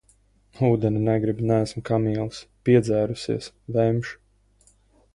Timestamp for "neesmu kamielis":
1.51-2.41